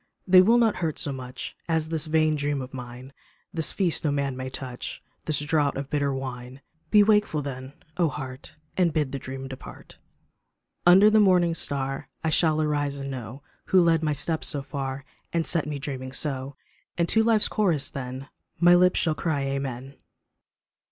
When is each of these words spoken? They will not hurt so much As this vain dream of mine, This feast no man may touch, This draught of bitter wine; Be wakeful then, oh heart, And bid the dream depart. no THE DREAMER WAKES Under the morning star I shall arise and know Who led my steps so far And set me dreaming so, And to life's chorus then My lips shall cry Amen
They 0.25 0.41
will 0.41 0.57
not 0.57 0.77
hurt 0.77 0.97
so 0.97 1.11
much 1.11 1.55
As 1.69 1.89
this 1.89 2.07
vain 2.07 2.35
dream 2.35 2.59
of 2.59 2.73
mine, 2.73 3.13
This 3.53 3.71
feast 3.71 4.03
no 4.03 4.09
man 4.09 4.35
may 4.35 4.49
touch, 4.49 4.99
This 5.25 5.37
draught 5.39 5.77
of 5.77 5.91
bitter 5.91 6.11
wine; 6.11 6.61
Be 6.89 7.03
wakeful 7.03 7.43
then, 7.43 7.73
oh 7.97 8.09
heart, 8.09 8.55
And 8.75 8.93
bid 8.93 9.11
the 9.11 9.19
dream 9.19 9.47
depart. 9.47 9.99
no 9.99 9.99
THE 9.99 10.15
DREAMER 10.15 10.71
WAKES 10.71 10.81
Under 10.87 11.09
the 11.11 11.23
morning 11.23 11.53
star 11.53 12.09
I 12.23 12.29
shall 12.31 12.59
arise 12.63 12.97
and 12.97 13.11
know 13.11 13.43
Who 13.65 13.79
led 13.79 14.01
my 14.01 14.13
steps 14.13 14.47
so 14.47 14.63
far 14.63 15.05
And 15.33 15.45
set 15.45 15.67
me 15.67 15.77
dreaming 15.77 16.13
so, 16.13 16.55
And 16.97 17.07
to 17.09 17.21
life's 17.21 17.47
chorus 17.47 17.87
then 17.91 18.27
My 18.59 18.73
lips 18.73 18.99
shall 18.99 19.13
cry 19.13 19.41
Amen 19.43 19.93